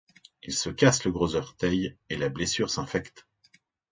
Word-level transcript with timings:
Il 0.41 0.51
se 0.51 0.71
casse 0.71 1.03
le 1.03 1.11
gros 1.11 1.35
orteil 1.35 1.95
et 2.09 2.17
la 2.17 2.29
blessure 2.29 2.71
s'infecte. 2.71 3.27